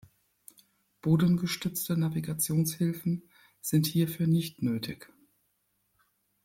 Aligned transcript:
Bodengestützte 1.03 1.95
Navigationshilfen 1.95 3.29
sind 3.61 3.85
hierfür 3.85 4.25
nicht 4.25 4.63
nötig. 4.63 5.13